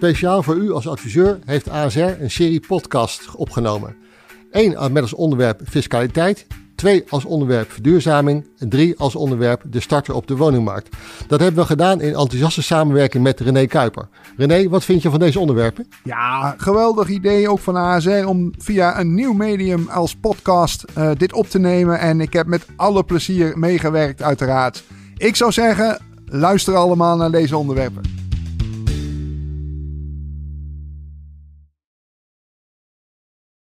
[0.00, 3.96] Speciaal voor u als adviseur heeft ASR een serie podcast opgenomen.
[4.50, 10.14] Eén met als onderwerp fiscaliteit, twee als onderwerp verduurzaming en drie als onderwerp de starter
[10.14, 10.96] op de woningmarkt.
[11.26, 14.08] Dat hebben we gedaan in enthousiaste samenwerking met René Kuiper.
[14.36, 15.88] René, wat vind je van deze onderwerpen?
[16.04, 21.32] Ja, geweldig idee ook van ASR om via een nieuw medium als podcast uh, dit
[21.32, 21.98] op te nemen.
[21.98, 24.84] En ik heb met alle plezier meegewerkt uiteraard.
[25.16, 28.19] Ik zou zeggen, luister allemaal naar deze onderwerpen.